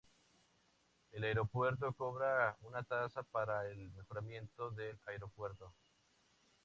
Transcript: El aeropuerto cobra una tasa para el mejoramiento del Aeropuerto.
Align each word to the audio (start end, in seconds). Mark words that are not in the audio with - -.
El 1.11 1.23
aeropuerto 1.25 1.93
cobra 1.93 2.57
una 2.63 2.81
tasa 2.81 3.21
para 3.21 3.69
el 3.69 3.91
mejoramiento 3.91 4.71
del 4.71 4.97
Aeropuerto. 5.05 5.75